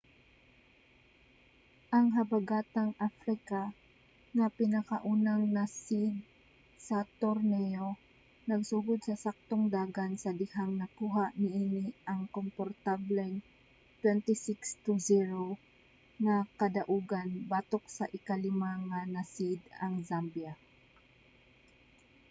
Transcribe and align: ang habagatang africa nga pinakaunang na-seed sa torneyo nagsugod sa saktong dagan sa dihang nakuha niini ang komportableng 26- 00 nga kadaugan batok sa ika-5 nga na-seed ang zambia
ang 1.97 2.05
habagatang 2.17 2.91
africa 3.09 3.61
nga 4.37 4.47
pinakaunang 4.57 5.43
na-seed 5.55 6.15
sa 6.87 6.97
torneyo 7.21 7.87
nagsugod 8.49 8.99
sa 9.03 9.15
saktong 9.25 9.65
dagan 9.77 10.11
sa 10.23 10.31
dihang 10.39 10.73
nakuha 10.81 11.25
niini 11.41 11.83
ang 12.11 12.21
komportableng 12.35 13.35
26- 14.03 14.81
00 15.05 15.45
nga 16.23 16.37
kadaugan 16.59 17.29
batok 17.51 17.83
sa 17.97 18.05
ika-5 18.17 18.45
nga 18.89 19.01
na-seed 19.15 19.61
ang 19.83 19.93
zambia 20.09 20.53